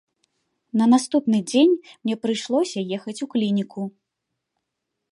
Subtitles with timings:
[0.79, 3.81] На наступны дзень мне прыйшлося ехаць у клініку.